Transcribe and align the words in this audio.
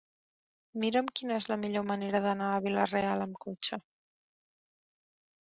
Mira'm 0.83 1.11
quina 1.19 1.35
és 1.41 1.47
la 1.51 1.57
millor 1.65 1.85
manera 1.89 2.23
d'anar 2.23 2.49
a 2.55 2.63
Vila-real 2.69 3.27
amb 3.27 3.39
cotxe. 3.47 3.81